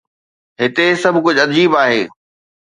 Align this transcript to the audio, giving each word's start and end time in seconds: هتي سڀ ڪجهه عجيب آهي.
هتي 0.61 0.85
سڀ 1.01 1.15
ڪجهه 1.25 1.45
عجيب 1.49 1.71
آهي. 1.83 2.01